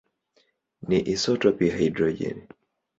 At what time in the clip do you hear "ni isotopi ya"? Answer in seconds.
0.87-1.77